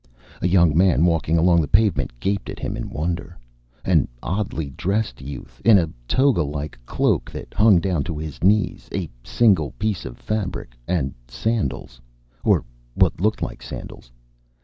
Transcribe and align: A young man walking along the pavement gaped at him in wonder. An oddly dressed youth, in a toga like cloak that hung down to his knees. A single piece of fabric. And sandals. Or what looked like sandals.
A 0.41 0.47
young 0.47 0.75
man 0.75 1.05
walking 1.05 1.37
along 1.37 1.61
the 1.61 1.67
pavement 1.67 2.11
gaped 2.19 2.49
at 2.49 2.57
him 2.57 2.75
in 2.75 2.89
wonder. 2.89 3.37
An 3.85 4.07
oddly 4.23 4.71
dressed 4.71 5.21
youth, 5.21 5.61
in 5.63 5.77
a 5.77 5.91
toga 6.07 6.41
like 6.41 6.75
cloak 6.87 7.29
that 7.29 7.53
hung 7.53 7.79
down 7.79 8.03
to 8.05 8.17
his 8.17 8.43
knees. 8.43 8.89
A 8.95 9.07
single 9.23 9.73
piece 9.77 10.03
of 10.03 10.17
fabric. 10.17 10.73
And 10.87 11.13
sandals. 11.27 12.01
Or 12.43 12.65
what 12.95 13.21
looked 13.21 13.43
like 13.43 13.61
sandals. 13.61 14.11